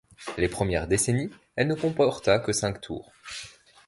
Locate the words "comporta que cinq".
1.75-2.81